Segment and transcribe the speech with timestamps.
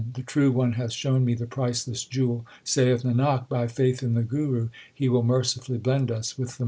[0.15, 2.43] The true one hath shown me the priceless jewel.
[2.63, 6.59] Saith Nanak, by faith in the Guru He will mercifully blend us with the Merchant.